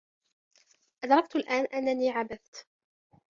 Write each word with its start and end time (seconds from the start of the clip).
أدركت 1.03 1.35
الآن 1.35 1.65
أنني 1.65 2.09
عبثت. 2.09 2.67